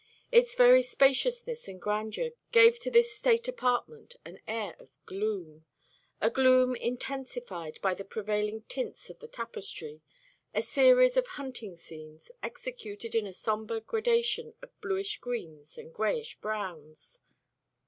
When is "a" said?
6.19-6.27, 10.55-10.61, 13.27-13.31